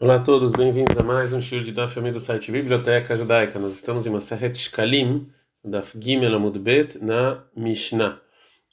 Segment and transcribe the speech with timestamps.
[0.00, 3.60] Olá a todos, bem-vindos a mais um show de Daf do site Biblioteca Judaica.
[3.60, 5.30] Nós estamos em Maseret Shkalim,
[5.64, 8.20] Daf Gimel Amud Bet, na Mishnah.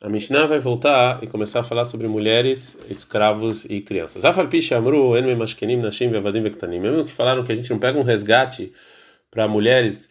[0.02, 4.26] A Mishnah vai voltar e começar a falar sobre mulheres, escravos e crianças.
[4.26, 6.80] Afal Pisha Amru, Enme Mashkenim, Nashim, Vevadim, Vektanim.
[6.80, 8.74] Mesmo que falaram que a gente não pega um resgate
[9.30, 10.10] para mulheres,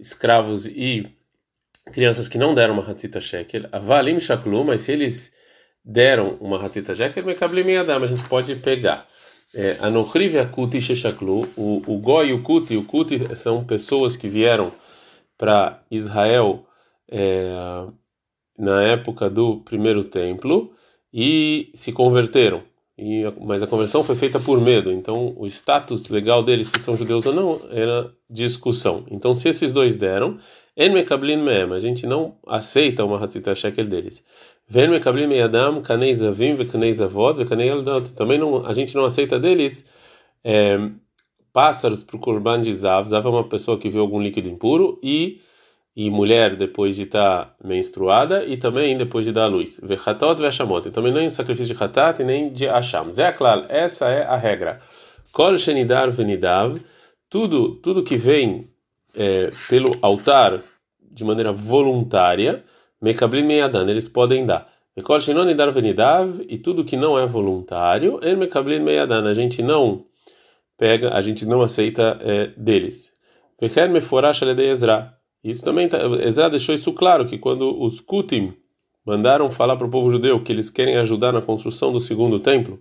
[0.00, 1.06] escravos e
[1.92, 5.32] crianças que não deram uma Hatzita Shekel, Avalim Shaklu, mas se eles
[5.84, 9.06] deram uma Hatzita Shekel, Mekablim Yadam, a gente pode pegar.
[9.54, 14.28] É, Anochriv e Akuti Sheshaklu, o Goi e o Kuti, o Kuti são pessoas que
[14.28, 14.70] vieram
[15.38, 16.66] para Israel
[17.10, 17.86] é,
[18.58, 20.72] na época do primeiro templo
[21.12, 22.62] e se converteram.
[22.98, 26.96] E, mas a conversão foi feita por medo, então o status legal deles, se são
[26.96, 29.04] judeus ou não, era discussão.
[29.08, 30.38] Então, se esses dois deram,
[30.76, 34.24] a gente não aceita uma Hatzita Shekel deles.
[38.16, 39.88] Também não, a gente não aceita deles
[40.44, 40.78] é,
[41.52, 43.08] pássaros para o Korban de Zav.
[43.08, 45.40] Zav é uma pessoa que viu algum líquido impuro e
[45.98, 49.80] e mulher depois de estar tá menstruada e também depois de dar a luz.
[49.82, 50.88] Vechatot veshamot.
[50.92, 53.10] Também nem sacrifício de hatat e nem de asham.
[53.10, 54.80] Zé claro, essa é a regra.
[55.32, 56.80] Kol shenidar venidav.
[57.28, 58.70] Tudo, tudo que vem
[59.12, 60.60] é, pelo altar
[61.02, 62.62] de maneira voluntária,
[63.00, 64.68] mekablim meyadan, eles podem dar.
[65.02, 66.44] Kol shenonidar venidav.
[66.48, 69.28] E tudo que não é voluntário, el mekablim meyadan.
[69.28, 70.04] A gente não
[70.76, 73.12] pega, a gente não aceita é, deles.
[73.60, 75.14] Vecher meforash aledei Ezra.
[75.42, 78.52] Isso também, tá, Ezra deixou isso claro, que quando os Kutim
[79.04, 82.80] mandaram falar para o povo judeu que eles querem ajudar na construção do segundo templo,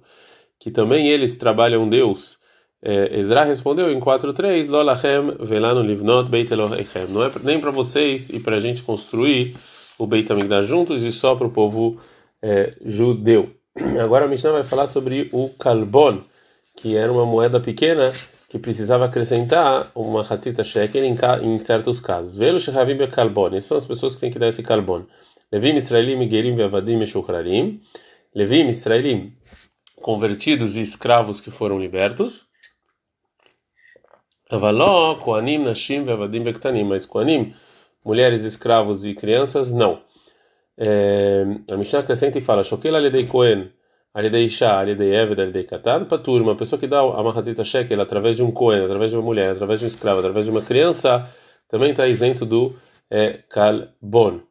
[0.60, 2.40] que também eles trabalham Deus,
[2.82, 6.50] é, Ezra respondeu em 4.3, Lolachem velano livnot beit.
[7.10, 9.56] Não é nem para vocês e para a gente construir
[9.98, 11.98] o Beit HaMikdash juntos e só para o povo
[12.42, 13.52] é, judeu.
[14.02, 16.24] Agora a Mishnah vai falar sobre o Kalbon,
[16.76, 18.12] que era uma moeda pequena
[18.50, 22.36] que precisava acrescentar uma hatzita shekel em, em certos casos.
[22.36, 25.06] Velo shehavim bekalbon, são as pessoas que têm que dar esse kalbon.
[25.52, 27.82] Levim israelim gerim ve'avadim meshukrarim.
[28.34, 29.34] Levim israelim
[30.02, 32.48] convertidos e escravos que foram libertos.
[34.50, 36.86] Avaló, koanim, nashim ve'avadim ve'ktanim.
[36.86, 37.54] Mas koanim,
[38.08, 40.02] mulheres, escravos e crianças, não.
[40.78, 43.72] É, a Mishnah acrescenta e fala, shokel aledei kohen
[44.18, 48.36] Alidei Isha, Alidei Eved, Alidei Katan, Patur, uma pessoa que dá a Mahatzita Shekel através
[48.36, 51.30] de um Kohen, através de uma mulher, através de um escravo, através de uma criança,
[51.70, 52.74] também está isento do
[53.12, 54.42] é, Kalbon.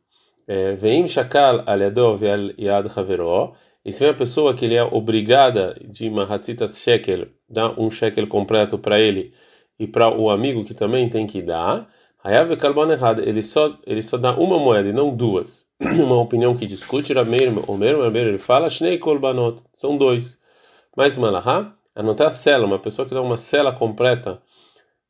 [0.78, 5.76] Veim Shakal Aliadov Al Yad Havero, e se vem a pessoa que ele é obrigada
[5.84, 9.34] de Mahatzita Shekel, dar um Shekel completo para ele
[9.80, 11.88] e para o amigo que também tem que dar,
[12.26, 15.70] Hayav Kalbon errado, ele só, ele só dá uma moeda e não duas.
[15.80, 20.40] uma opinião que discute, Rameir, Omer, Rameir, ele fala, Shnei Kolbanot, são dois.
[20.96, 24.42] Mais uma Lahá, anotar a cela, uma pessoa que dá uma cela completa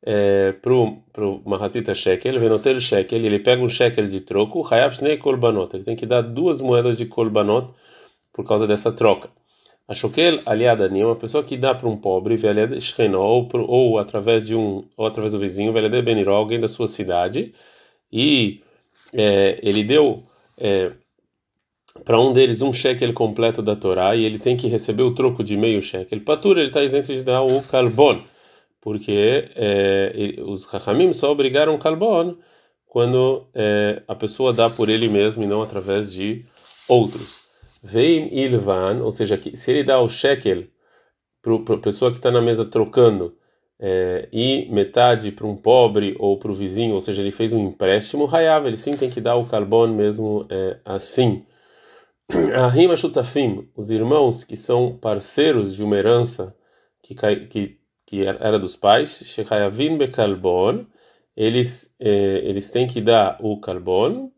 [0.05, 5.17] é, para o Mahatita Shekel, Venoter Shekel, ele pega um Shekel de troco, Hayav Shnei
[5.17, 7.67] Kolbanot, ele tem que dar duas moedas de Kolbanot
[8.31, 9.27] por causa dessa troca.
[9.87, 12.35] A Shokel aliadani é uma pessoa que dá para um pobre,
[13.15, 15.73] ou, ou através de um, ou através do vizinho,
[16.29, 17.53] alguém da sua cidade,
[18.11, 18.61] e
[19.13, 20.23] é, ele deu
[20.57, 20.91] é,
[22.03, 25.43] para um deles um shekel completo da Torá e ele tem que receber o troco
[25.43, 26.21] de meio shekel.
[26.21, 28.21] Patura ele está isento de dar o carbon,
[28.81, 32.35] porque é, ele, os hachamim só obrigaram o carbon
[32.85, 36.45] quando é, a pessoa dá por ele mesmo e não através de
[36.87, 37.46] outros.
[37.83, 40.65] Veim ilvan, ou seja, que, se ele dá o shekel
[41.41, 43.37] para a pessoa que está na mesa trocando
[43.79, 47.67] é, e metade para um pobre ou para o vizinho, ou seja, ele fez um
[47.67, 51.45] empréstimo, Hayav, ele sim tem que dar o carbono mesmo é, assim.
[52.55, 56.55] A rima chutafim, os irmãos que são parceiros de uma herança
[57.01, 57.15] que,
[57.47, 60.85] que, que era dos pais, Shechayavim bekalbon,
[61.35, 64.31] eles, é, eles têm que dar o carbono,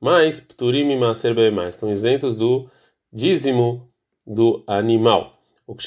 [0.00, 1.34] mas Pturim e Maser
[1.68, 2.68] estão isentos do
[3.12, 3.88] dízimo
[4.26, 5.38] do animal.
[5.66, 5.84] O que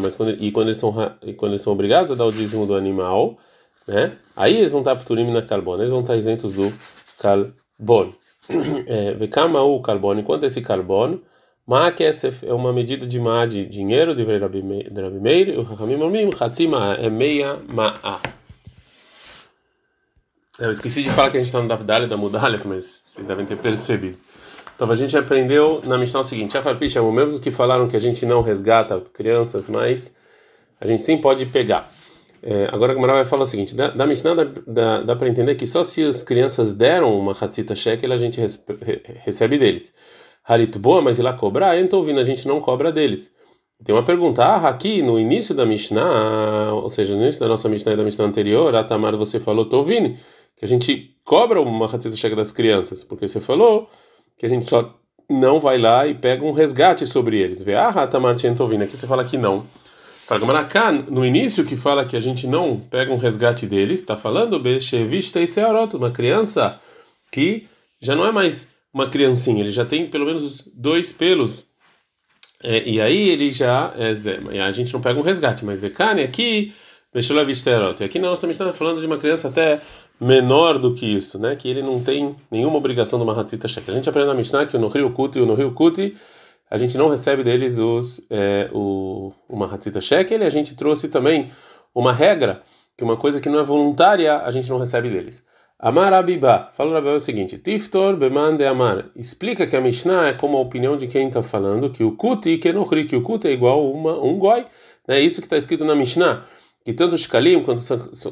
[0.00, 2.66] mas quando, e quando eles, são, e quando eles são obrigados a dar o dízimo
[2.66, 3.38] do animal,
[3.86, 4.16] né?
[4.34, 6.72] Aí eles vão estar Pturim na carbono, eles vão estar isentos do
[7.18, 8.14] carbono.
[8.86, 11.20] É, Vekama o carbono, enquanto esse carbono,
[11.66, 11.92] Ma
[12.44, 16.94] é uma medida de ma de dinheiro de Rabi Meir, e o Hakamim Omim, Hatzima
[16.94, 18.20] é meia ma'a.
[20.60, 23.44] Eu esqueci de falar que a gente está no Davdalha da Mudalef, mas vocês devem
[23.44, 24.16] ter percebido.
[24.76, 28.26] Então a gente aprendeu na Mishnah o seguinte: Afarpicha, mesmo que falaram que a gente
[28.26, 30.14] não resgata crianças, mas
[30.78, 31.90] a gente sim pode pegar.
[32.42, 35.28] É, agora a Gamara vai falar o seguinte: da, da Mishnah dá, dá, dá para
[35.28, 38.62] entender que só se as crianças deram uma hatzita shekel a gente res,
[39.24, 39.94] recebe deles.
[40.44, 43.34] Halit boa, mas ir lá cobrar, então ouvindo, a gente não cobra deles.
[43.84, 47.68] Tem uma pergunta, ah, aqui no início da Mishnah, ou seja, no início da nossa
[47.68, 50.16] Mishnah e da Mishnah anterior, a Tamar você falou, tô ouvindo,
[50.56, 53.88] que a gente cobra uma Hatzita chega das crianças, porque você falou
[54.38, 54.98] que a gente só
[55.28, 57.62] não vai lá e pega um resgate sobre eles.
[57.62, 59.66] Vê, ah, Tamar tinha ouvindo, aqui você fala que não.
[60.26, 60.40] Fala,
[61.08, 65.40] no início que fala que a gente não pega um resgate deles, está falando Bechevista
[65.40, 66.80] e Searot, uma criança
[67.30, 67.66] que
[68.00, 71.64] já não é mais uma criancinha, ele já tem pelo menos dois pelos
[72.62, 74.54] é, e aí ele já é zema.
[74.54, 76.72] E a gente não pega um resgate, mas Vekane aqui,
[77.16, 79.80] Mexeu a vista E aqui na nossa Mishnah está falando de uma criança até
[80.20, 81.56] menor do que isso, né?
[81.56, 83.94] Que ele não tem nenhuma obrigação de uma Hatzita Shekel.
[83.94, 86.14] A gente aprende na Mishnah que o no Rio Kuti e o no Rio Kuti
[86.70, 91.08] a gente não recebe deles os, é, o, uma Hatzita Shekel e a gente trouxe
[91.08, 91.50] também
[91.94, 92.60] uma regra
[92.96, 95.44] que uma coisa que não é voluntária a gente não recebe deles.
[95.78, 99.10] Amar Abibá, fala Rabel o seguinte: Tiftor Beman de Amar.
[99.14, 102.56] Explica que a Mishnah é como a opinião de quem está falando, que o Kuti,
[102.56, 104.64] que no que o Kuti é igual uma, um goi.
[105.06, 106.44] É isso que está escrito na Mishnah.
[106.86, 107.82] Que tanto os Shkalim quanto,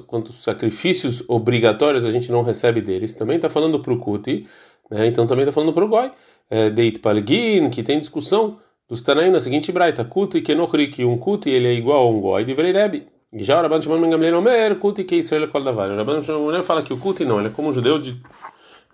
[0.06, 3.12] quanto os sacrifícios obrigatórios a gente não recebe deles.
[3.12, 4.46] Também está falando para o Kuti,
[4.88, 5.08] né?
[5.08, 6.12] então também está falando para o goi.
[6.48, 8.56] É, Deit Palgin, que tem discussão
[8.88, 12.20] dos Tanaim na seguinte braita: Kuti, no que um Kuti ele é igual a um
[12.20, 13.08] goi de Rebbe.
[13.32, 15.90] Já o Rabban Shimon Ben Gamliel Omer, Kuti que Israel Kol Davar.
[15.90, 18.16] O Rabban Shimon Ben fala que o Kuti não, ele é como um judeu de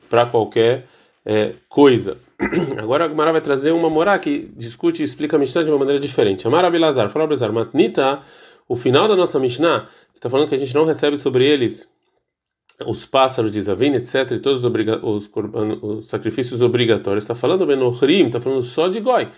[0.09, 0.87] para qualquer
[1.27, 2.17] é, coisa.
[2.81, 5.79] Agora a Gemara vai trazer uma morá que discute e explica a Mishnah de uma
[5.79, 6.47] maneira diferente.
[6.47, 8.21] Amar Abelazar, fala Abelazar, Matnita,
[8.71, 11.93] o final da nossa Mishnah, está falando que a gente não recebe sobre eles
[12.87, 14.73] os pássaros de Zavin, etc., e todos os,
[15.03, 15.31] os,
[15.83, 17.25] os sacrifícios obrigatórios.
[17.25, 19.29] Está falando Benohrim, está falando só de Goi.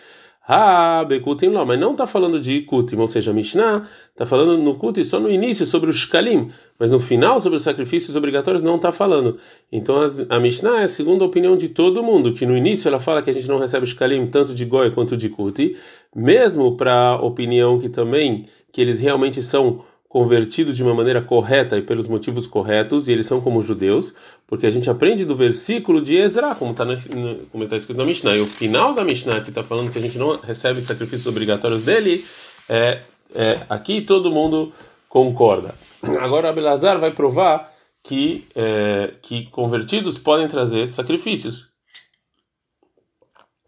[0.46, 4.74] Ah, Bekutim lá, mas não está falando de Kutim, ou seja, Mishnah está falando no
[4.74, 8.74] Kutim só no início sobre os Shkalim, mas no final sobre os sacrifícios obrigatórios não
[8.74, 9.38] está falando.
[9.70, 9.96] Então
[10.28, 13.30] a Mishnah é a segunda opinião de todo mundo, que no início ela fala que
[13.30, 15.76] a gente não recebe Shkalim tanto de Goi quanto de Kuti,
[16.14, 21.78] mesmo para a opinião que também que eles realmente são convertidos de uma maneira correta
[21.78, 24.12] e pelos motivos corretos, e eles são como judeus,
[24.46, 28.36] porque a gente aprende do versículo de Ezra, como está tá escrito na Mishnah.
[28.36, 31.86] E o final da Mishnah, que está falando que a gente não recebe sacrifícios obrigatórios
[31.86, 32.22] dele,
[32.68, 33.00] é,
[33.34, 34.70] é aqui todo mundo
[35.08, 35.74] concorda.
[36.20, 37.72] Agora Abelazar vai provar
[38.02, 41.68] que, é, que convertidos podem trazer sacrifícios.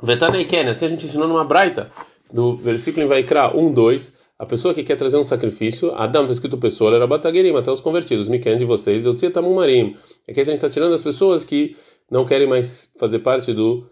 [0.02, 1.90] Vetanei Ken, assim a gente ensinou numa braita,
[2.30, 6.32] do versículo em Vaikra 1, 2 a pessoa que quer trazer um sacrifício, Adam está
[6.32, 9.14] escrito pessoa, era bataguerim, até os convertidos, me de vocês, deu
[9.54, 9.96] marim.
[10.26, 11.76] É que a gente está tirando as pessoas que
[12.10, 13.86] não querem mais fazer parte do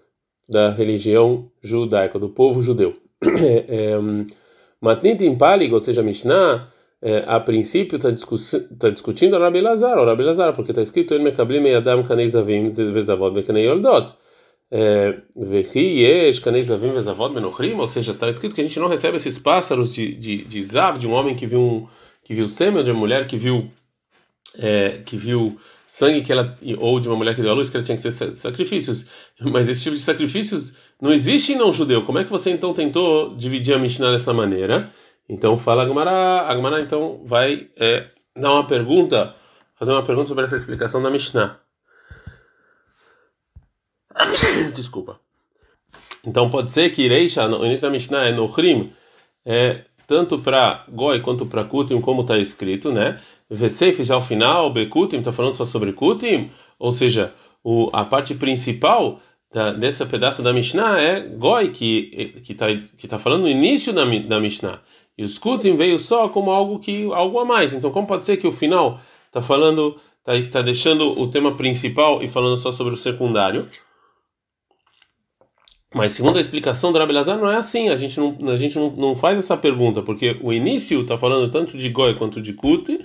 [0.48, 2.94] da religião judaica, do povo judeu.
[3.24, 3.98] É, é,
[4.80, 6.68] Matnit Impalig, ou seja, Mishnah,
[7.00, 8.10] é, a princípio está
[8.78, 12.28] tá discutindo o Rabi Lazar, o Rabi Lazar, porque está escrito em Mekablim Adam Kanei
[12.28, 14.12] Zavim Vezavod Bekanei Yoldot
[17.78, 20.98] ou seja, está escrito que a gente não recebe esses pássaros de, de, de Zav,
[20.98, 21.86] de um homem que viu um
[22.24, 23.70] que viu sêmen, de uma mulher que viu
[24.56, 27.76] é, que viu sangue que ela ou de uma mulher que deu a luz que
[27.76, 29.06] ela tinha que ser sacrifícios,
[29.40, 32.04] mas esse tipo de sacrifícios não existe em não judeu.
[32.04, 34.90] Como é que você então tentou dividir a Mishnah dessa maneira?
[35.28, 39.34] Então fala Agmará, Agmará então vai é, dar uma pergunta,
[39.74, 41.61] fazer uma pergunta sobre essa explicação da Mishnah.
[44.74, 45.20] Desculpa.
[46.26, 48.92] Então pode ser que Reisha, no início da Mishnah, é no Hrim,
[49.44, 53.20] é, tanto para Goi quanto para Kutim, como está escrito, né?
[53.50, 58.34] Veseif já ao final, Bekutim, está falando só sobre Kutim, ou seja, o, a parte
[58.34, 59.20] principal
[59.52, 62.66] da, desse pedaço da Mishnah é Goi, que está
[62.96, 64.80] que tá falando no início da, da Mishnah.
[65.18, 67.74] E os Kutim veio só como algo que algo a mais.
[67.74, 72.22] Então, como pode ser que o final está falando, está tá deixando o tema principal
[72.22, 73.66] e falando só sobre o secundário?
[75.94, 77.88] Mas segundo a explicação do Rabelazar, não é assim.
[77.88, 81.50] A gente não, a gente não, não faz essa pergunta, porque o início está falando
[81.50, 82.98] tanto de Goi quanto de Kut,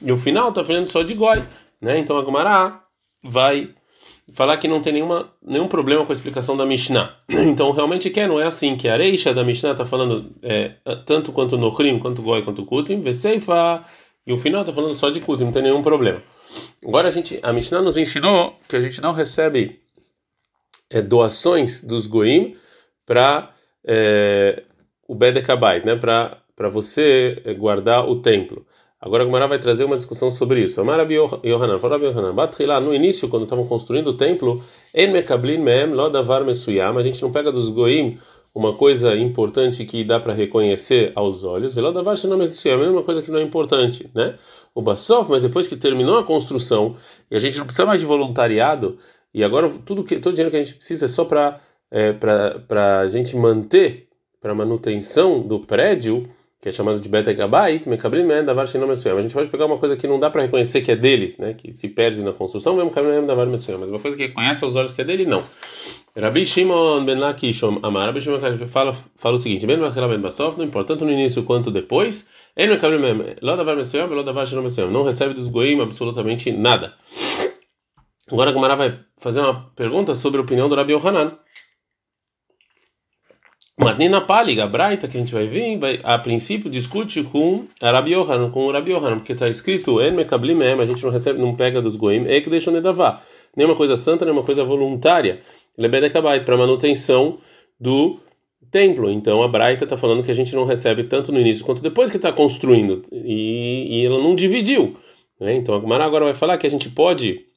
[0.00, 1.42] e o final está falando só de Goi.
[1.80, 1.98] Né?
[1.98, 2.82] Então a Gumará
[3.22, 3.70] vai
[4.32, 7.16] falar que não tem nenhuma, nenhum problema com a explicação da Mishnah.
[7.30, 10.76] Então realmente que é, não é assim, que a Reisha da Mishnah está falando é,
[11.06, 13.84] tanto quanto no Rim, quanto Goi, quanto Kutim, Veseifa,
[14.26, 16.22] e o final está falando só de Kutim, não tem nenhum problema.
[16.84, 19.81] Agora a gente, a Mishnah nos ensinou que a gente não recebe
[20.92, 22.56] é, doações dos goim
[23.06, 23.50] para
[23.84, 24.62] é,
[25.08, 25.96] o Bedekabait, né?
[25.96, 28.66] Para você é, guardar o templo.
[29.00, 30.80] Agora a Gemara vai trazer uma discussão sobre isso.
[30.80, 32.34] Amar Yohanan, fala Yohanan,
[32.66, 34.62] lá no início, quando estavam construindo o templo,
[34.94, 38.16] En Mekablin Mem Lodavar Mesuyam, a gente não pega dos goim
[38.54, 43.22] uma coisa importante que dá para reconhecer aos olhos, Velodavar Shenam Mesuyam, é uma coisa
[43.22, 44.36] que não é importante, né?
[44.72, 46.96] O Basof, mas depois que terminou a construção,
[47.28, 48.98] e a gente não precisa mais de voluntariado,
[49.34, 51.60] e agora tudo que todo dinheiro que a gente precisa é só para
[51.90, 54.08] é, para a gente manter
[54.40, 56.24] para manutenção do prédio,
[56.60, 59.18] que é chamado de Betekabait, Mekabrim Davar Shenom Mesuyam.
[59.18, 61.54] A gente pode pegar uma coisa que não dá para reconhecer que é deles, né,
[61.54, 64.74] que se perde na construção, mesmo Mekabrim Davar Mesuyam, mas uma coisa que conhece aos
[64.74, 65.42] olhos que é dele, não.
[66.14, 70.64] Rabi Shimon ben Lakish Amar, Rabi Shimon fala, fala o seguinte, Ben Ben Basof, não
[70.64, 72.28] importa tanto no início quanto depois,
[74.90, 76.92] não recebe dos goim absolutamente nada.
[78.32, 81.36] Agora a Gumara vai fazer uma pergunta sobre a opinião do Rabi Yohanan.
[83.78, 88.12] Matnina Paliga, a Braita que a gente vai vir, vai, a princípio discute com Rabi
[88.12, 91.96] Yohanan, com o Rabi Yohanan, porque está escrito a gente não recebe, não pega dos
[91.96, 93.20] goim, é que deixa nedavá.
[93.54, 95.42] Nem uma coisa santa, nem uma coisa voluntária.
[95.76, 97.38] Lebedekabait, para manutenção
[97.78, 98.18] do
[98.70, 99.10] templo.
[99.10, 102.10] Então a Braita está falando que a gente não recebe tanto no início quanto depois
[102.10, 103.02] que está construindo.
[103.12, 104.96] E, e, ela não dividiu.
[105.38, 105.54] Né?
[105.56, 107.51] Então a Gumara agora vai falar que a gente pode,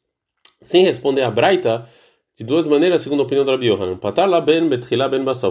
[0.66, 1.88] sem responder a Braita,
[2.38, 3.98] de duas maneiras, segundo a opinião do Rabi Yohanan.
[4.44, 4.70] Ben.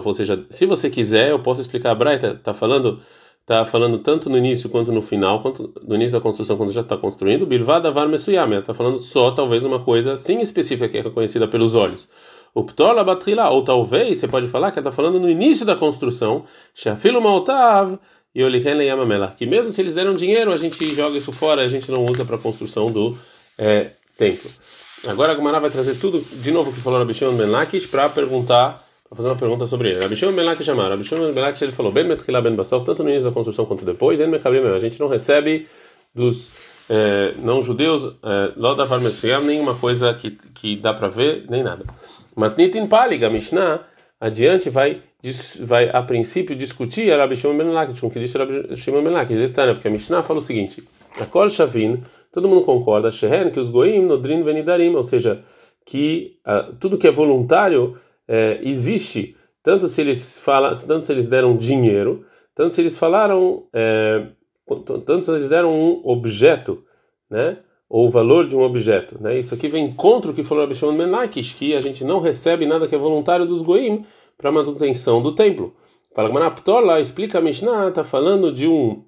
[0.03, 2.33] Ou seja, se você quiser, eu posso explicar a Braita.
[2.33, 2.99] Está falando
[3.45, 6.81] está falando tanto no início quanto no final, quanto no início da construção, quando já
[6.81, 11.01] está construindo, Bilvada var mesuyam, está falando só talvez uma coisa assim específica que é
[11.01, 12.07] reconhecida pelos olhos.
[12.55, 15.75] O ptola batrila, ou talvez você pode falar que ela está falando no início da
[15.75, 16.43] construção,
[16.73, 17.99] shafilo maltav
[18.33, 21.69] e olihen yamamelah, que mesmo se eles deram dinheiro, a gente joga isso fora, a
[21.69, 23.15] gente não usa para a construção do
[23.59, 24.49] é, templo.
[25.07, 28.83] Agora a Gumara vai trazer tudo de novo que falou Rabishon Ben Lakish para perguntar,
[29.07, 29.99] para fazer uma pergunta sobre ele.
[29.99, 33.09] Rabishon Ben Lakish chamar, Rabishon Ben Lakish ele falou Ben Metchila Ben Basov, tanto no
[33.09, 35.67] início da construção quanto depois, a gente não recebe
[36.13, 41.63] dos é, não judeus, é, lá da nenhuma coisa que, que dá para ver, nem
[41.63, 41.85] nada.
[42.35, 43.81] Matnitin Paliga, Mishnah,
[44.19, 45.01] adiante vai,
[45.61, 49.03] vai a princípio discutir a Rabi Shimon Ben Lakish, com o que disse Rabi Shimon
[49.03, 49.39] Ben Lakish,
[49.73, 50.83] porque a Mishnah fala o seguinte:
[51.19, 55.43] a Kol Shavin, todo mundo concorda, Shehen, que os Goim, Nodrin Venidarim, ou seja,
[55.85, 56.39] que
[56.79, 57.95] tudo que é voluntário
[58.61, 63.63] existe, tanto se eles falam, tanto se eles deram dinheiro, tanto se eles falaram,
[65.05, 66.83] tanto se eles deram um objeto,
[67.29, 67.59] né?
[67.87, 69.15] ou o valor de um objeto.
[69.21, 69.37] Né?
[69.37, 72.87] Isso aqui vem contra o que falou Ben Lakish, que a gente não recebe nada
[72.87, 74.03] que é voluntário dos goim
[74.37, 75.73] para manutenção do templo.
[76.13, 79.03] Fala Gmanaptor lá, explica a Mishnah, está falando de um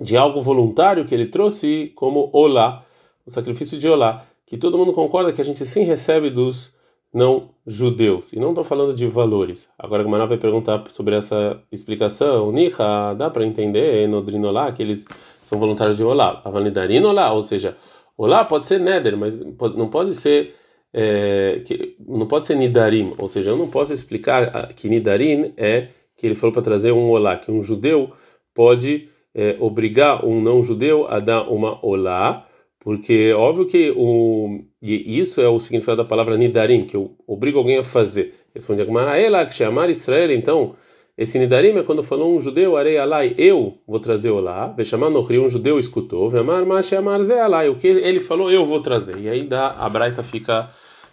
[0.00, 2.84] de algo voluntário que ele trouxe como olá,
[3.26, 6.74] o sacrifício de olá, que todo mundo concorda que a gente sim recebe dos
[7.12, 8.32] não judeus.
[8.32, 9.68] E não estou falando de valores.
[9.78, 12.52] Agora a Gmaná vai perguntar sobre essa explicação.
[12.52, 15.06] Niha, dá para entender no Drinolá que eles
[15.42, 16.42] são voluntários de Olá.
[16.44, 17.76] Avanidarin Olá, ou seja,
[18.18, 19.38] Olá pode ser Neder, mas
[19.74, 20.54] não pode ser.
[20.92, 25.88] É, que, não pode ser Nidarim, ou seja, eu não posso explicar que Nidarim é
[26.16, 28.12] que ele falou para trazer um Olá, que um judeu
[28.54, 32.46] pode é, obrigar um não judeu a dar uma Olá,
[32.80, 37.58] porque óbvio que o, e isso é o significado da palavra Nidarim, que eu obrigo
[37.58, 38.32] alguém a fazer.
[38.54, 40.74] Responde a Gemara, ela que chamar Israel, então
[41.18, 44.86] esse Nidarim é quando falou um judeu, arei alai, eu vou trazer o lá, vai
[44.86, 48.50] chamar no rio, um judeu escutou, amar mache amar ze alai, o que ele falou,
[48.50, 49.18] eu vou trazer.
[49.18, 50.70] E aí dá, a Braita fica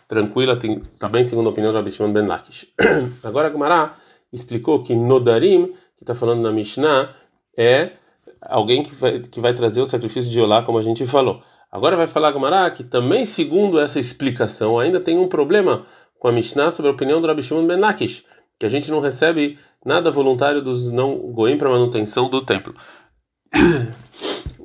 [0.07, 2.71] tranquila, tem, também segundo a opinião do Rabi Shimon Ben Lakish.
[3.21, 3.95] Agora a Gemara
[4.31, 7.13] explicou que Nodarim, que está falando na Mishnah,
[7.57, 8.02] é
[8.41, 11.41] alguém que vai, que vai trazer o sacrifício de Olá, como a gente falou.
[11.71, 15.85] Agora vai falar Gemara que também segundo essa explicação ainda tem um problema
[16.19, 18.25] com a Mishnah sobre a opinião do Rabi Shimon Ben Lakish
[18.63, 22.73] que a gente não recebe nada voluntário dos não goim para manutenção do templo.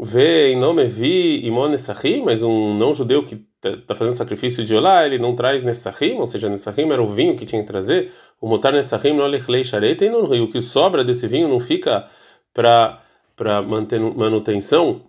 [0.00, 4.64] Vê em nome vi imon nessahim, mas um não judeu que está tá fazendo sacrifício
[4.64, 7.66] de olá, ele não traz nessahim, ou seja, nessahim era o vinho que tinha que
[7.66, 8.12] trazer.
[8.40, 12.06] O motar nessahim não lechlei sharete e o que sobra desse vinho não fica
[12.54, 13.02] para
[13.38, 15.00] para manutenção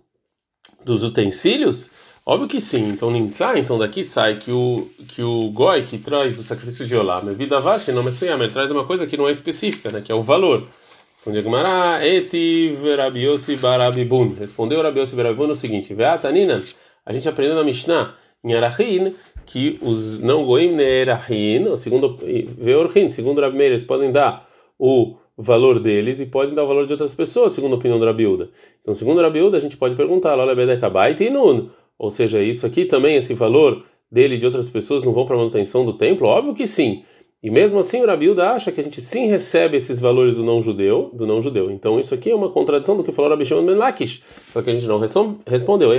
[0.85, 1.89] dos utensílios.
[2.25, 2.89] Óbvio que sim.
[2.89, 6.95] Então, Nimtza, então daqui sai que o que o goi que traz o sacrifício de
[6.95, 10.15] Olá, vida vache, não mesuyam, traz uma coisa que não é específica, né, que é
[10.15, 10.67] o valor.
[11.15, 14.35] Responde Gemara, eti verabiosi barabibun.
[14.39, 16.63] Respondeu Rabiosi barabibun o seguinte: Veatanina,
[17.05, 19.13] a gente aprendeu na Mishnah em Arahin
[19.45, 22.17] que os não goim neerahin, segundo
[22.57, 26.85] veorhin, segundo Rabi Meir, eles podem dar o valor deles e podem dar o valor
[26.85, 28.49] de outras pessoas, segundo a opinião do Rabiuda.
[28.81, 31.69] Então, segundo o Rabiuda, a gente pode perguntar, olha, bedekabait e nun.
[31.97, 35.35] Ou seja, isso aqui também, esse valor dele e de outras pessoas não vão para
[35.35, 36.27] a manutenção do templo?
[36.27, 37.03] Óbvio que sim.
[37.41, 40.61] E mesmo assim o Rabiuda acha que a gente sim recebe esses valores do não
[40.61, 41.71] judeu, do não judeu.
[41.71, 44.69] Então isso aqui é uma contradição do que falou Rabi Shimon ben Lakish, só que
[44.69, 44.99] a gente não
[45.47, 45.91] respondeu.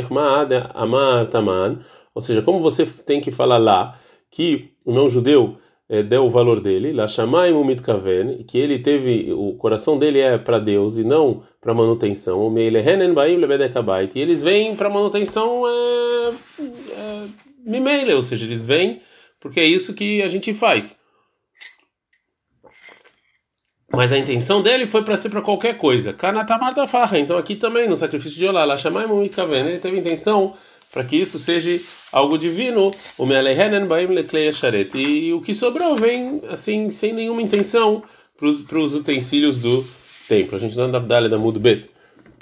[0.74, 1.78] amar taman,
[2.14, 3.98] ou seja, como você tem que falar lá
[4.30, 5.56] que o não judeu
[6.08, 7.52] deu o valor dele, lá chamai
[7.84, 12.56] kaven, que ele teve o coração dele é para Deus e não para manutenção.
[12.56, 16.32] E eles vêm para manutenção é,
[18.08, 19.00] é, ou seja, eles vêm
[19.40, 20.96] porque é isso que a gente faz.
[23.92, 26.12] Mas a intenção dele foi para ser para qualquer coisa.
[26.12, 27.18] Kanatamar farra.
[27.18, 30.54] Então aqui também no sacrifício de Olá, Lashamai Mumikaven, ele teve intenção
[30.92, 31.72] para que isso seja
[32.12, 32.90] algo divino.
[33.18, 34.90] O Mealehenen Baim Lekleia Sharet.
[34.94, 38.02] E o que sobrou vem assim sem nenhuma intenção
[38.36, 39.84] para os utensílios do
[40.28, 40.56] templo.
[40.56, 41.88] A gente não dá da Mudo Bet.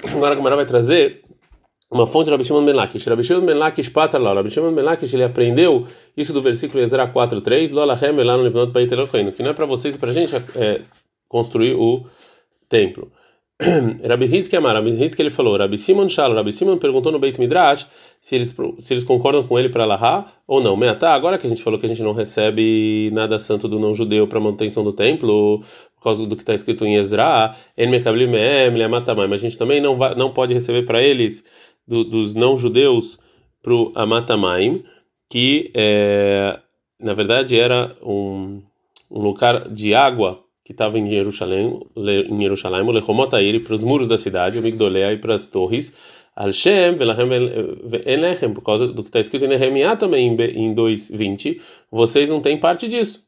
[0.03, 1.21] Agora a Gamara vai trazer
[1.91, 3.05] uma fonte de Rabi Shimon Ben Lakish.
[3.07, 4.33] Rabi Shimon Ben Lakish lá.
[4.33, 8.93] Rabi Shimon Ben ele aprendeu isso do versículo Ezra 4:3, Lola Hem no Livnot Beit
[8.93, 10.81] Eloheinu, que não é para vocês e para a gente é,
[11.27, 12.05] construir o
[12.69, 13.11] templo.
[14.07, 17.37] Rabi Rizki Amar, Rabi Rizki ele falou, Rabi Simon Shalo, Rabi Simon perguntou no Beit
[17.37, 17.87] Midrash
[18.21, 20.77] se eles, se eles concordam com ele para Lahá ou não.
[20.77, 23.93] Meatá, agora que a gente falou que a gente não recebe nada santo do não
[23.93, 25.61] judeu para manutenção do templo,
[25.93, 30.31] por causa do que está escrito em Ezra, mas a gente também não, vai, não
[30.31, 31.43] pode receber para eles
[31.85, 33.19] do, dos não judeus
[33.61, 34.85] para o Amatamaim,
[35.29, 36.57] que é,
[36.97, 38.61] na verdade era um,
[39.11, 40.39] um lugar de água
[40.69, 45.11] que estava em Jerusalém, em Jerusalém, o Lechomotair, para os muros da cidade, o Migdolea
[45.11, 45.95] e para as torres,
[46.35, 51.59] Al-Shem, Velechem, por causa do que está escrito em Nehemiah também em 2.20,
[51.91, 53.25] vocês não têm parte disso.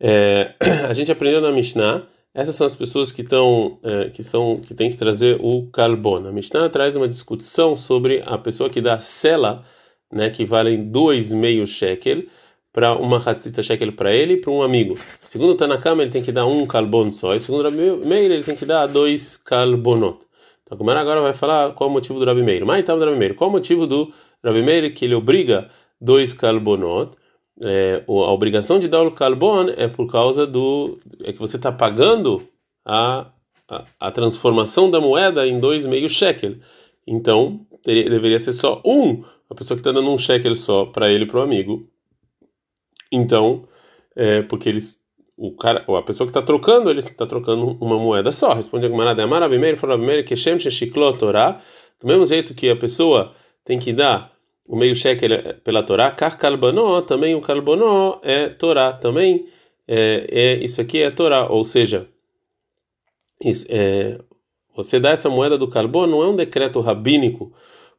[0.00, 0.52] É,
[0.90, 2.02] a gente aprendeu na Mishnah,
[2.34, 6.26] essas são as pessoas que estão, é, que são, que tem que trazer o Kalbon.
[6.26, 9.62] A Mishnah traz uma discussão sobre a pessoa que dá sela,
[10.12, 12.24] né, que valem dois meio shekel,
[12.76, 14.96] para uma Hatzitza Shekel para ele e para um amigo.
[15.24, 17.34] Segundo Tanakama, ele tem que dar um Kalbon só.
[17.34, 20.18] E segundo Rabi Meir, ele tem que dar dois Kalbonot.
[20.62, 22.66] Então, como agora vai falar qual é o motivo do Rabi Meir.
[22.66, 24.12] Mas então, Rabi Meir, qual é o motivo do
[24.44, 27.12] Rabi Meir que ele obriga dois Kalbonot?
[27.64, 30.98] É, a obrigação de dar o Kalbon é por causa do.
[31.24, 32.46] é que você está pagando
[32.84, 33.28] a,
[33.70, 36.56] a, a, transformação da moeda em dois meio shekel.
[37.06, 41.24] Então, deveria ser só um, a pessoa que está dando um shekel só para ele
[41.24, 41.88] e para o amigo
[43.16, 43.64] então,
[44.14, 45.00] é, porque eles,
[45.36, 48.52] o cara, a pessoa que está trocando, ele está trocando uma moeda só.
[48.52, 50.34] Responde a Gemara de Amar Abimeir, falou Abimeir, que
[51.18, 51.60] Torá,
[52.00, 53.32] do mesmo jeito que a pessoa
[53.64, 54.32] tem que dar
[54.66, 59.46] o meio shekel pela Torá, Kar Kalbanó, também o Kalbanó é Torá, também
[59.86, 62.08] é, é, isso aqui é Torá, ou seja,
[63.40, 64.18] isso, é,
[64.74, 67.52] você dá essa moeda do carbono não é um decreto rabínico,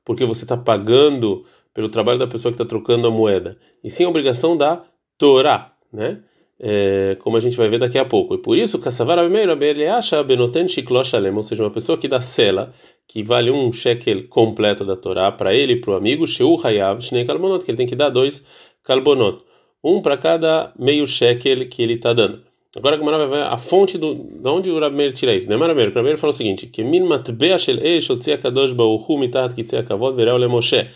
[0.03, 4.03] porque você está pagando pelo trabalho da pessoa que está trocando a moeda, e sim
[4.03, 4.83] a obrigação da
[5.17, 6.19] Torá, né?
[6.59, 8.33] É, como a gente vai ver daqui a pouco.
[8.33, 9.49] E por isso, Kassavar Abimeir
[9.93, 12.73] acha Benoten Shiklosh Alem, ou seja, uma pessoa que dá sela,
[13.07, 16.99] que vale um shekel completo da Torá para ele e para o amigo, Sheu Hayav
[17.01, 18.43] Shnei Kalbonot, que ele tem que dar dois
[18.83, 19.43] Kalbonot,
[19.83, 22.47] um para cada meio shekel que ele está dando.
[22.77, 25.49] Agora a vai ver a fonte do, de onde o Rabi tira isso.
[25.49, 25.89] Né, Marameir?
[25.89, 29.81] O Rabi falou o seguinte: que min matbea shel eish otzia kadosh baruchu mitat kisei
[29.81, 30.87] kavod vereu le Moshe.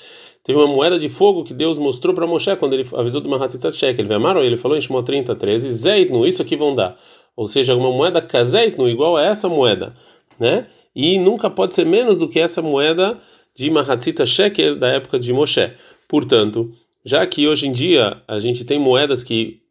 [0.43, 3.75] Teve uma moeda de fogo que Deus mostrou para Moshe quando ele avisou do Mahatzitz
[3.75, 4.05] Shekel.
[4.05, 6.97] Ele amaram, ele falou em Shemot 30, 13, Zeitnu, isso aqui vão dar.
[7.35, 9.95] Ou seja, uma moeda kazeitnu, igual a essa moeda,
[10.39, 10.67] né?
[10.95, 13.17] E nunca pode ser menos do que essa moeda
[13.55, 15.71] de Mahatzita Shekel da época de Moshe.
[16.07, 16.71] Portanto,
[17.05, 19.61] já que hoje em dia a gente tem moedas que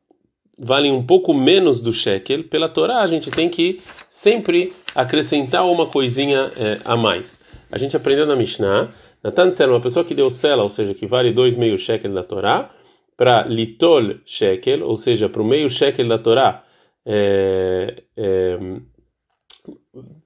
[0.58, 3.80] valem um pouco menos do shekel, pela Torá a gente tem que
[4.10, 7.40] sempre acrescentar uma coisinha é, a mais.
[7.72, 8.90] A gente aprendeu na Mishnah
[9.22, 12.22] Natan Sela, uma pessoa que deu Sela, ou seja, que vale dois meio shekel da
[12.22, 12.70] Torá,
[13.16, 16.64] para Litol shekel, ou seja, para o meio shekel da Torá,
[17.04, 18.58] é, é,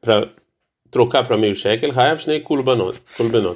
[0.01, 0.29] para
[0.91, 3.01] trocar para meio shekel, Hayav Shnei Kulbenot.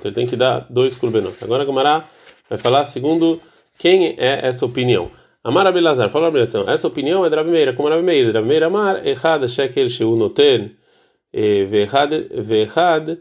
[0.04, 1.36] Ele tem que dar dois Kulbenot.
[1.42, 2.04] Agora a Gamara
[2.50, 3.40] vai falar segundo
[3.78, 5.08] quem é essa opinião.
[5.44, 8.34] Amar Abelazar, fala Abelazar, essa opinião é de Rabi Meir, como Rabi Meir.
[8.34, 10.76] Rabi Meir Amar, Echad Shekel Sheu Noten,
[11.32, 13.18] Vehad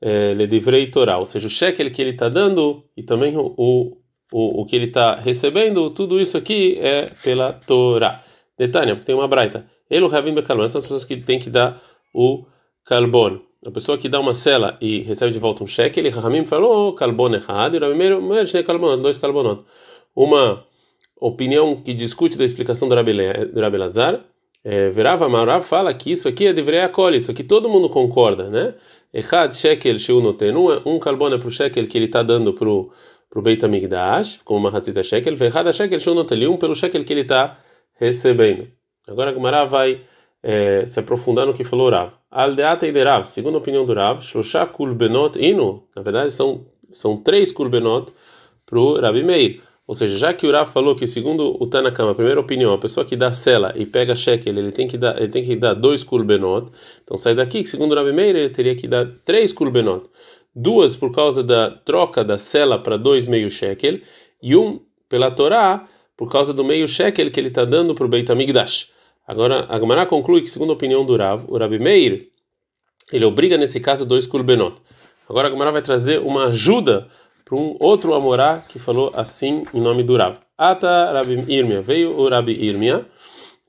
[0.00, 4.62] é, Ledivrei Torá, ou seja, o cheque que ele está dando e também o, o,
[4.62, 8.22] o, que ele está recebendo, tudo isso aqui é pela Torá.
[8.56, 9.66] Detalhe, porque tem uma braita.
[9.88, 11.80] Ele, o Ravim Bekalon, essas pessoas que têm que dar
[12.14, 12.44] o
[12.84, 13.40] Kalbon.
[13.64, 16.94] A pessoa que dá uma cela e recebe de volta um cheque, ele, Ramim falou,
[16.94, 19.64] Kalbon errado, e o primeiro, mas Kalbon, dois Kalbonot.
[20.14, 20.64] Uma
[21.20, 23.12] opinião que discute da explicação do Rabi
[23.76, 24.24] Lazar,
[24.62, 28.50] é, Verava Marav fala que isso aqui é de Vreakol, isso aqui todo mundo concorda,
[28.50, 28.74] né?
[29.12, 32.68] Echad shekel sheu noten, um carbono é para o shekel que ele está dando para
[32.68, 32.92] o
[33.42, 37.22] Beit HaMikdash, como uma hatzita shekel, vechad shekel sheu noten, um pelo shekel que ele
[37.22, 37.58] está
[37.94, 38.68] recebendo.
[39.08, 40.02] Agora a Gemara vai
[40.42, 42.12] é, se aprofundar no que falou Rav.
[42.30, 47.16] Aldeata e Rav, segundo a opinião do Rav, Shosha kulbenot inu, na verdade são, são
[47.16, 48.12] três kulbenot
[48.64, 49.60] para o Rabi Meir.
[49.90, 52.78] Ou seja, já que o Rav falou que segundo o Tanakama, a primeira opinião, a
[52.78, 55.74] pessoa que dá cela e pega shekel, ele tem que dar, ele tem que dar
[55.74, 56.70] dois kurbenot.
[57.02, 60.04] Então sai daqui que segundo o Rabi Meir ele teria que dar três kurbenot.
[60.54, 63.98] Duas por causa da troca da cela para dois meio shekel
[64.40, 68.08] e um pela Torá por causa do meio shekel que ele está dando para o
[68.08, 68.92] Beit Hamikdash.
[69.26, 72.28] Agora, a Gemara conclui que, segundo a opinião do Rav, o Rabi Meir,
[73.12, 74.76] ele obriga nesse caso dois kurbenot.
[75.28, 77.08] Agora a Gemara vai trazer uma ajuda
[77.50, 80.36] para um outro Amorá que falou assim em nome do Rav.
[80.56, 83.04] Ata Rabi Irmia, veio o Rabi Irmia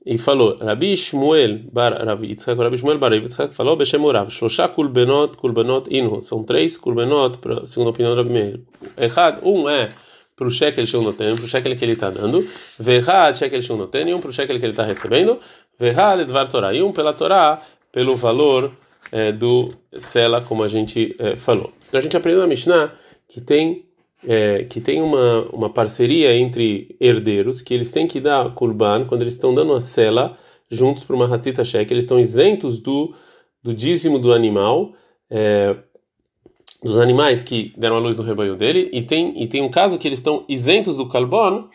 [0.06, 4.30] e falou, Rabi Shmuel bar Rabi Yitzhak, Rabi Shmuel bar Rabi Yitzhak falou, Beshem Rav,
[4.30, 8.60] Shosha kulbenot, kulbenot inhu, são três kulbenot, segundo a opinião do Rabi Meir.
[8.96, 9.90] Errado, um é
[10.36, 12.40] para o shekel shel noten, para o shekel que ele está dando,
[12.78, 15.40] verrad shekel shel e um para o shekel que ele está recebendo,
[15.76, 18.70] verrad dvar Torah, e um pela Torá, pelo valor
[19.10, 21.72] é, do sela, como a gente é, falou.
[21.88, 22.92] Então a gente aprendeu na Mishnah
[23.32, 23.86] que tem
[24.24, 29.22] é, que tem uma, uma parceria entre herdeiros, que eles têm que dar kurban quando
[29.22, 30.36] eles estão dando a sela
[30.70, 33.14] juntos para uma hatzita shek, eles estão isentos do,
[33.62, 34.94] do dízimo do animal,
[35.28, 35.74] é,
[36.82, 39.98] dos animais que deram a luz no rebanho dele, e tem, e tem um caso
[39.98, 41.68] que eles estão isentos do carbon,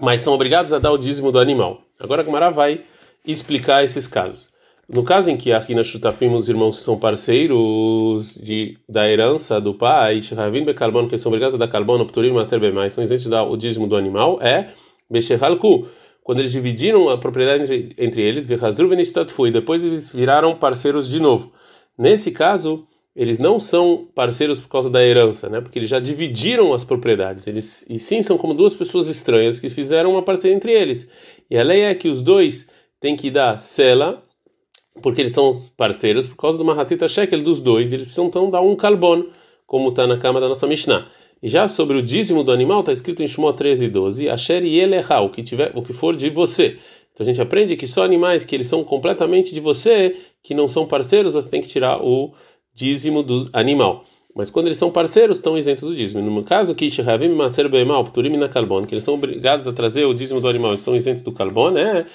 [0.00, 1.80] mas são obrigados a dar o dízimo do animal.
[1.98, 2.84] Agora a Gamara vai
[3.24, 4.51] explicar esses casos.
[4.92, 9.72] No caso em que aqui na Shutafim os irmãos são parceiros de, da herança do
[9.72, 13.44] pai, Shehavim Bekalbon, que são obrigados a dar carbono, Pturim Maser Bemais, são isentos dar
[13.44, 14.68] o dízimo do animal, é
[15.10, 15.88] Beshehalku.
[16.22, 21.08] Quando eles dividiram a propriedade entre, entre eles, Vehazru Venistatfu, e depois eles viraram parceiros
[21.08, 21.54] de novo.
[21.96, 25.62] Nesse caso, eles não são parceiros por causa da herança, né?
[25.62, 27.46] Porque eles já dividiram as propriedades.
[27.46, 31.08] Eles e sim são como duas pessoas estranhas que fizeram uma parceria entre eles.
[31.50, 32.68] E a lei é que os dois
[33.00, 34.22] têm que dar sela
[35.00, 38.60] porque eles são parceiros por causa do Mahatita Shekel dos dois, eles precisam então dar
[38.60, 39.24] um carbon,
[39.66, 41.06] como está na cama da nossa Mishnah.
[41.42, 44.64] E já sobre o dízimo do animal, está escrito em Shmo 13 e 12, Asher
[44.64, 46.78] Yeleha, o que, tiver, o que for de você.
[47.12, 50.68] Então a gente aprende que só animais que eles são completamente de você, que não
[50.68, 52.32] são parceiros, você tem que tirar o
[52.74, 54.04] dízimo do animal.
[54.34, 56.22] Mas quando eles são parceiros, estão isentos do dízimo.
[56.22, 56.88] No caso, que
[57.36, 60.72] Maser Beemal, Pturim na Carbon, que eles são obrigados a trazer o dízimo do animal
[60.72, 62.06] e são isentos do carbon, é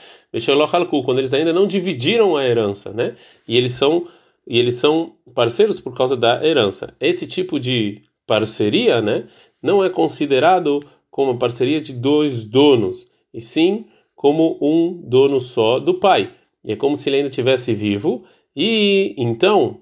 [1.03, 3.15] quando eles ainda não dividiram a herança, né?
[3.47, 4.07] E eles são
[4.47, 6.95] e eles são parceiros por causa da herança.
[7.01, 9.27] Esse tipo de parceria, né,
[9.61, 10.79] não é considerado
[11.11, 13.85] como uma parceria de dois donos, e sim
[14.15, 16.33] como um dono só do pai.
[16.63, 18.23] E é como se ele ainda estivesse vivo.
[18.55, 19.81] E então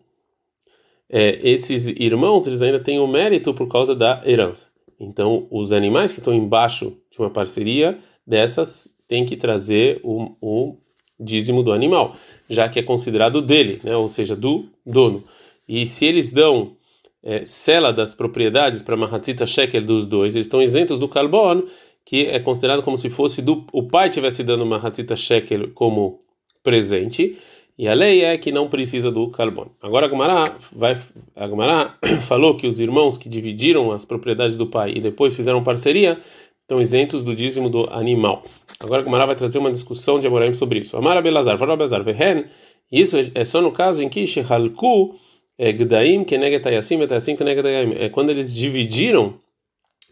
[1.09, 4.67] é, esses irmãos eles ainda têm o mérito por causa da herança.
[4.99, 10.77] Então os animais que estão embaixo de uma parceria dessas tem que trazer o, o
[11.19, 12.15] dízimo do animal,
[12.49, 13.95] já que é considerado dele, né?
[13.95, 15.23] ou seja, do dono.
[15.67, 16.75] E se eles dão
[17.23, 21.63] é, cela das propriedades para Mahatzita Shekel dos dois, eles estão isentos do carbon,
[22.05, 26.21] que é considerado como se fosse do o pai tivesse dando Mahatzita Shekel como
[26.63, 27.37] presente,
[27.77, 29.67] e a lei é que não precisa do carbon.
[29.81, 30.95] Agora a Gemara vai
[31.35, 35.63] a Gemara falou que os irmãos que dividiram as propriedades do pai e depois fizeram
[35.63, 36.17] parceria
[36.65, 38.43] estão isentos do dízimo do animal.
[38.79, 40.97] Agora a Gemara vai trazer uma discussão de Amoraim sobre isso.
[40.97, 42.45] Amara Belazar, Fala Belazar, Vehen,
[42.91, 45.15] isso é só no caso em que Shehalku
[45.57, 47.93] é, Gdaim Kenegetayasim Etayasim Kenegetayaim.
[47.99, 49.35] É quando eles dividiram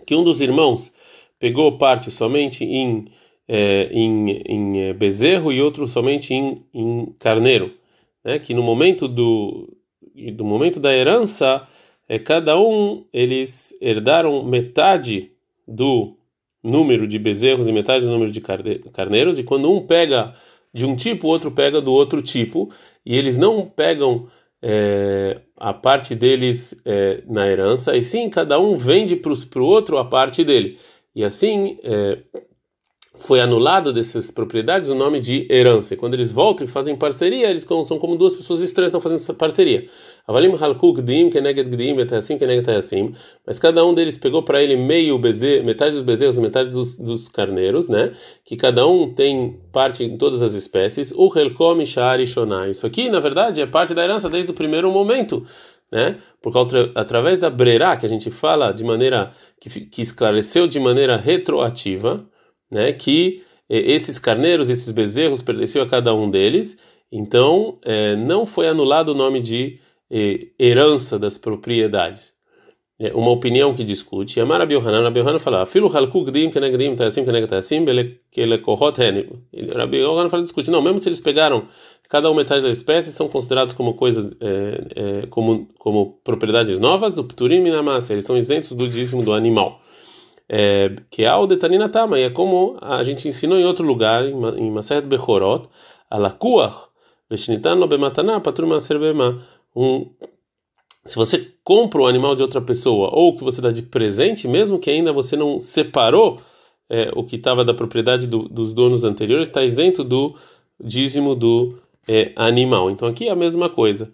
[0.06, 0.94] que um dos irmãos
[1.40, 3.08] pegou parte somente em,
[3.48, 7.74] é, em, em é, bezerro e outro somente em, em carneiro.
[8.24, 8.38] Né?
[8.38, 9.76] Que no momento do,
[10.36, 11.68] do momento da herança,
[12.08, 15.32] é, cada um eles herdaram metade
[15.68, 16.16] do
[16.64, 20.34] número de bezerros e metade do número de carneiros, e quando um pega
[20.74, 22.72] de um tipo, o outro pega do outro tipo,
[23.06, 24.28] e eles não pegam
[24.62, 29.98] é, a parte deles é, na herança, e sim cada um vende para o outro
[29.98, 30.80] a parte dele.
[31.14, 32.20] E assim, é,
[33.16, 35.94] foi anulado dessas propriedades o nome de herança.
[35.94, 39.38] E quando eles voltam e fazem parceria, eles são como duas pessoas estranhas estão fazendo
[39.38, 39.88] parceria.
[40.28, 43.14] Avalim halku gdim keneged gdim assim keneged assim.
[43.46, 47.30] Mas cada um deles pegou para ele meio bezerro, metade dos bezerros, metade dos, dos
[47.30, 48.14] carneiros, né?
[48.44, 51.14] Que cada um tem parte em todas as espécies.
[51.16, 52.24] O helkom shari.
[52.24, 55.46] Isso aqui, na verdade, é parte da herança desde o primeiro momento.
[55.92, 56.18] Né?
[56.42, 60.80] Por causa através da brerá que a gente fala de maneira que, que esclareceu de
[60.80, 62.28] maneira retroativa,
[62.74, 66.80] né, que eh, esses carneiros, esses bezerros pertenciam a cada um deles,
[67.12, 72.34] então eh, não foi anulado o nome de eh, herança das propriedades.
[73.00, 74.40] É uma opinião que discute.
[74.40, 79.26] Amar Rabi Yohanan, Rabi Yohanan fala, Filo halku gdim kenegdim tasim kenegtasim belekohot hen.
[79.76, 81.68] Rabi Yohanan fala, discute, não, mesmo se eles pegaram
[82.10, 87.18] cada um metade das espécies, são considerados como coisas, é, é, como, como propriedades novas,
[87.18, 89.83] o pturim na massa, eles são isentos do dízimo do animal é,
[91.10, 94.72] que é o detanina tama, e é como a gente ensinou em outro lugar, em
[94.72, 95.68] Maseret Bechorot,
[96.10, 96.90] alakuach,
[97.30, 99.42] veshnitan lo bematana, patur maser bema,
[99.76, 100.10] um
[101.06, 104.80] se você compra o animal de outra pessoa ou que você dá de presente, mesmo
[104.80, 106.40] que ainda você não separou
[106.90, 110.34] é, o que estava da propriedade do, dos donos anteriores está isento do
[110.82, 112.90] dízimo do é, animal.
[112.90, 114.14] Então aqui é a mesma coisa.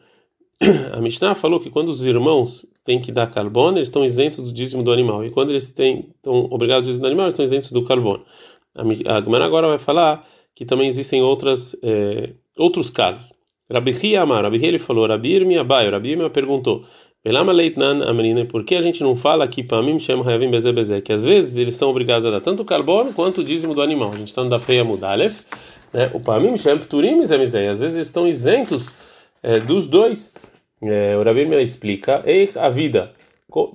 [0.92, 4.52] A Mishnah falou que quando os irmãos têm que dar carbono, eles estão isentos do
[4.52, 5.24] dízimo do animal.
[5.24, 8.26] E quando eles têm, estão obrigados ao dízimo do animal, eles estão isentos do carbono.
[8.76, 13.32] A Gemara agora vai falar que também existem outras, é, outros casos.
[13.72, 16.84] Rabi Amar, Rabi ele falou, Rabi Irmi Abai, Rabi Irmi perguntou,
[17.24, 18.02] leitnan
[18.48, 21.24] por que a gente não fala aqui para mim chama Hayavim Beze Beze, que às
[21.24, 24.12] vezes eles são obrigados a dar tanto o carbono quanto o dízimo do animal.
[24.14, 25.42] A gente está no da Freia Mudalef,
[25.94, 26.10] né?
[26.12, 28.92] O Pamim Shem Pturim Zemizei, às vezes eles estão isentos
[29.44, 30.34] é, dos dois.
[30.82, 33.12] É, o Rabi me explica, e a vida,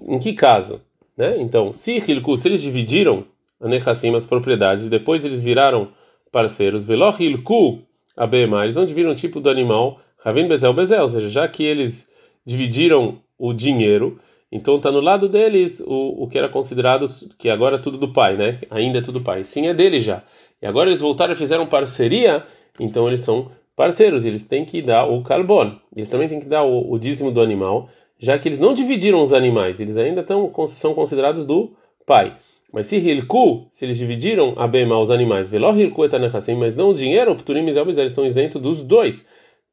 [0.08, 0.80] em que caso?
[1.16, 1.36] Né?
[1.38, 3.24] Então, se Hilku, se eles dividiram
[3.60, 5.88] Anechassim, as propriedades, e depois eles viraram
[6.32, 7.80] parceiros, Veloch Hilku
[8.16, 11.62] Abema, eles não dividiram o tipo do animal, Ravin Bezel Bezel, ou seja, já que
[11.62, 12.10] eles
[12.44, 14.18] dividiram o dinheiro,
[14.50, 18.12] então está no lado deles o, o que era considerado que agora é tudo do
[18.12, 18.60] pai, né?
[18.70, 19.42] Ainda é tudo do pai.
[19.42, 20.22] Sim, é dele já.
[20.62, 22.44] E agora eles voltaram e fizeram parceria,
[22.78, 25.80] então eles são parceiros, eles têm que dar o carbono.
[25.94, 29.22] Eles também têm que dar o, o dízimo do animal, já que eles não dividiram
[29.22, 31.72] os animais, eles ainda tão, são considerados do
[32.06, 32.36] pai.
[32.72, 36.90] Mas se hilku, se eles dividiram a bema os animais, veló hilku etanachassim, mas não
[36.90, 39.24] o dinheiro, o pturim eles estão isentos dos dois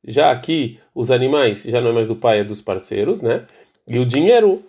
[0.03, 3.45] já aqui os animais já não é mais do pai, é dos parceiros, né?
[3.87, 4.63] E o dinheiro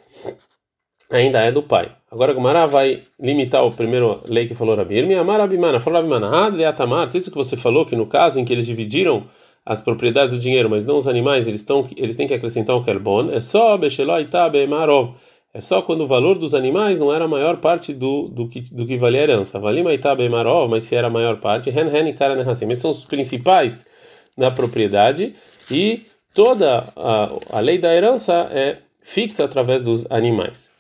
[1.11, 1.95] ainda é do pai.
[2.13, 6.29] Agora Gumara vai limitar o primeiro lei que falou Rabir, mi amar abimana, falou abimana,
[6.29, 9.25] ah, atamar, isso que você falou que no caso em que eles dividiram
[9.65, 12.85] as propriedades do dinheiro, mas não os animais, eles estão eles têm que acrescentar o
[12.85, 15.15] carbon, é só becheloi bemarov.
[15.55, 18.61] É só quando o valor dos animais não era a maior parte do, do, que,
[18.61, 19.59] do que valia a herança.
[19.59, 22.91] Valima itabe marov, mas se era a maior parte, hen hen e cara Esses são
[22.91, 23.87] os principais
[24.37, 25.35] na propriedade
[25.71, 26.03] e
[26.35, 30.72] toda a, a lei da herança é fixa através dos animais.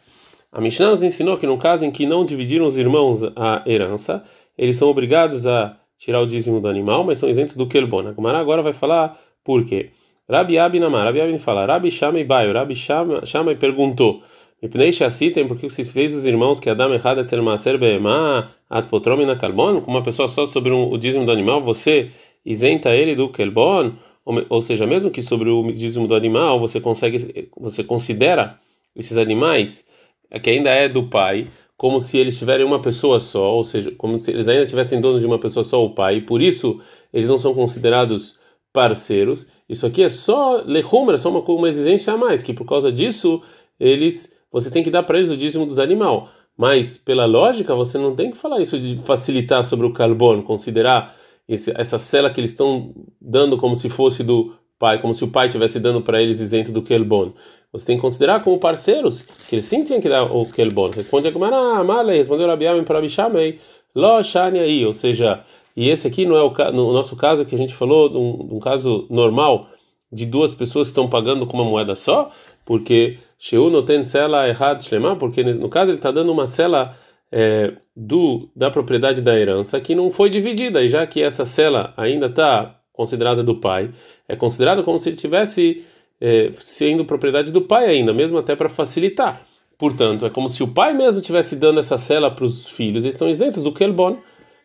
[0.53, 4.23] A Mishnah nos ensinou que no caso em que não dividiram os irmãos a herança,
[4.57, 8.07] eles são obrigados a tirar o dízimo do animal, mas são isentos do Kelbon.
[8.07, 9.91] A Gumara agora vai falar por quê.
[10.29, 14.23] Rabi Abinamar, Rabi Abin fala, Rabi Shamei Baio, Rabi Shamei perguntou,
[14.63, 18.51] Mipnei Shassitem, por que você fez os irmãos que Adam errado é ser maser beema
[18.69, 18.87] at
[19.27, 22.11] na carbon, com uma pessoa só sobre um, o dízimo do animal, você
[22.45, 23.93] isenta ele do kelbon,
[24.25, 28.59] ou, ou seja, mesmo que sobre o dízimo do animal, você consegue, você considera
[28.95, 29.91] esses animais
[30.39, 34.19] que ainda é do pai, como se eles tiverem uma pessoa só, ou seja, como
[34.19, 36.81] se eles ainda tivessem dono de uma pessoa só, o pai, e por isso
[37.13, 38.39] eles não são considerados
[38.73, 39.47] parceiros.
[39.69, 42.91] Isso aqui é só lehumer, é só uma, uma exigência a mais, que por causa
[42.91, 43.43] disso
[43.79, 46.25] eles você tem que dar para eles o dízimo dos animais.
[46.57, 51.17] Mas pela lógica você não tem que falar isso de facilitar sobre o carbono, considerar
[51.49, 55.29] esse, essa cela que eles estão dando como se fosse do pai, como se o
[55.29, 57.33] pai estivesse dando para eles isento do Kelbon.
[57.73, 60.91] Você tem que considerar como parceiros que eles sim tinham que dar o Kelbon.
[60.91, 63.59] Responde a Gumara, Malei, respondeu Rabiamim para Abishamei,
[63.95, 65.43] Lo Shani ou seja,
[65.77, 68.59] e esse aqui não é o no nosso caso que a gente falou, um, um
[68.59, 69.69] caso normal
[70.13, 72.31] de duas pessoas que estão pagando com uma moeda só,
[72.65, 74.79] porque Sheu não tem cela errada,
[75.19, 76.95] porque no caso ele está dando uma cela
[77.31, 81.95] é, do da propriedade da herança que não foi dividida, e já que essa cela
[81.97, 83.91] ainda está considerada do pai,
[84.29, 85.83] é considerado como se ele tivesse
[86.25, 89.45] é, sendo propriedade do pai ainda, mesmo até para facilitar.
[89.77, 93.17] Portanto, é como se o pai mesmo estivesse dando essa cela para os filhos, eles
[93.17, 94.19] estão isentos do Kelbon.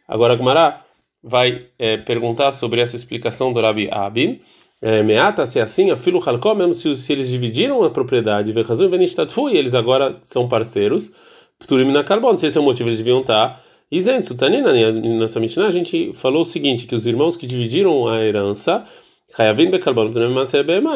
[0.08, 0.86] Agora, Gmará
[1.24, 4.40] vai é, perguntar sobre essa explicação do Rabi Abin.
[4.80, 8.54] É, meata, se é assim, a filo halkó, mesmo se, se, eles dividiram a propriedade,
[8.54, 11.12] e eles agora são parceiros.
[11.58, 12.38] Pturim na carbono.
[12.38, 14.38] Se esse é o motivo, eles deviam estar isentos.
[14.38, 18.86] Tanina, nessa Mishnah, a gente falou o seguinte: que os irmãos que dividiram a herança,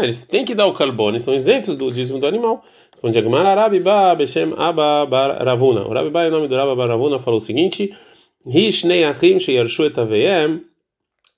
[0.04, 2.64] eles têm que dar o carbono, são isentos do dízimo do animal.
[3.04, 5.88] Onde Agmar Rabi Ba Beshem Abba Bar Ravuna.
[5.88, 7.94] O Rabi Ba, em nome do Rabba Bar Ravuna, falou o seguinte:
[8.46, 10.64] Hishnei Achim Sheyarshu Etaveyem.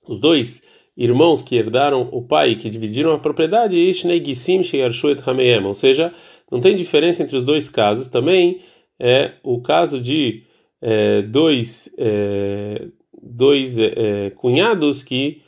[0.06, 0.62] Os dois
[0.96, 5.64] irmãos que herdaram o pai, que dividiram a propriedade, Ishnei Gisim Sheyarshu Et Hameyem.
[5.64, 6.12] Ou seja,
[6.50, 8.08] não tem diferença entre os dois casos.
[8.08, 8.60] Também
[9.00, 10.44] é o caso de
[10.80, 12.86] é, dois, é,
[13.22, 15.40] dois é, cunhados que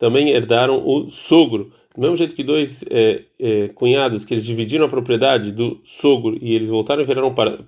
[0.00, 1.70] também herdaram o sogro.
[1.94, 6.38] Do mesmo jeito que dois é, é, cunhados que eles dividiram a propriedade do sogro
[6.40, 7.58] e eles voltaram e viraram par,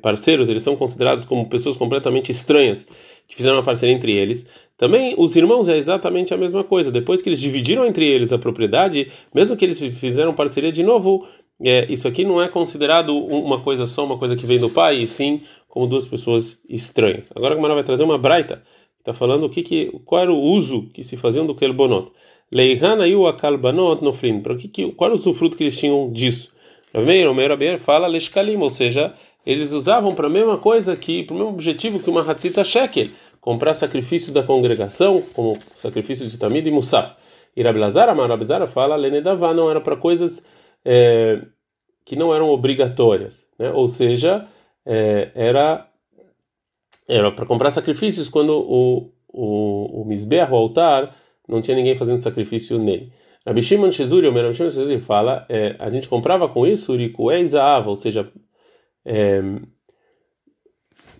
[0.00, 2.86] parceiros, eles são considerados como pessoas completamente estranhas
[3.26, 4.48] que fizeram uma parceria entre eles.
[4.76, 6.90] Também os irmãos é exatamente a mesma coisa.
[6.90, 11.26] Depois que eles dividiram entre eles a propriedade, mesmo que eles fizeram parceria de novo,
[11.62, 15.02] é, isso aqui não é considerado uma coisa só, uma coisa que vem do pai,
[15.02, 17.32] e sim como duas pessoas estranhas.
[17.34, 18.62] Agora a Gamara vai trazer uma braita,
[19.04, 22.10] está falando o que, que, qual era o uso que se faziam do kelbonot.
[22.50, 24.40] Leihana e o akalbanot no frim.
[24.40, 26.52] Para que, que, qual era o usufruto que eles tinham disso?
[26.94, 29.12] Rameir, Omer Rabier fala leshkalim, ou seja,
[29.44, 33.08] eles usavam para a mesma coisa que, para o mesmo objetivo que uma hatzita shekel,
[33.42, 37.14] comprar sacrifício da congregação, como sacrifício de Tamid e Musaf.
[37.54, 40.46] E Amarabzara fala lenedavá, não era para coisas
[40.82, 41.42] é,
[42.06, 43.70] que não eram obrigatórias, né?
[43.70, 44.46] ou seja,
[44.86, 45.86] é, era
[47.08, 51.14] era para comprar sacrifícios quando o, o, o misber, o altar,
[51.48, 53.12] não tinha ninguém fazendo sacrifício nele.
[53.46, 57.44] Rabi Shimon Shizuri, o Rabi Shimon Shizuri fala, é, a gente comprava com isso urikuei
[57.44, 58.30] zaava, ou seja,
[59.04, 59.42] é,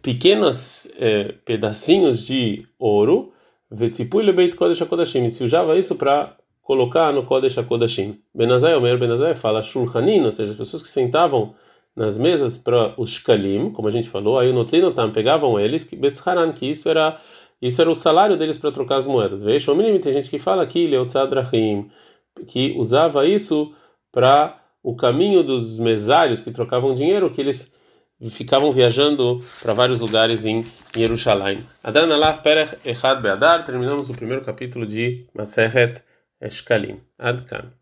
[0.00, 3.32] pequenos é, pedacinhos de ouro,
[3.70, 8.18] vetzipui lebeit kodesh hakodashim, se usava isso para colocar no kodesh hakodashim.
[8.34, 11.54] Benazai, o Benazai fala shulchanin, ou seja, as pessoas que sentavam
[11.96, 15.96] nas mesas para os shkalim, como a gente falou, aí o notlinotam pegavam eles, que
[15.96, 17.20] besharan, que isso era
[17.62, 19.42] isso era o salário deles para trocar as moedas.
[19.42, 21.90] Veja, o mínimo tem gente que fala aqui, leotzadrahim,
[22.46, 23.74] que usava isso
[24.12, 27.74] para o caminho dos mesários que trocavam dinheiro, que eles
[28.30, 31.58] ficavam viajando para vários lugares em Jerusalém.
[31.82, 36.02] Adan Allah Perech Echad Beadar, terminamos o primeiro capítulo de Maseret
[36.40, 37.00] Eshkalim.
[37.18, 37.72] Adkan.